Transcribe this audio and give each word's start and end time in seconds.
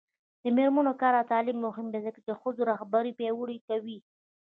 د 0.43 0.45
میرمنو 0.57 0.93
کار 1.01 1.13
او 1.19 1.29
تعلیم 1.31 1.57
مهم 1.67 1.85
دی 1.93 1.99
ځکه 2.07 2.19
چې 2.25 2.31
ښځو 2.41 2.61
رهبري 2.71 3.11
پیاوړې 3.19 3.57
کوي. 3.67 3.97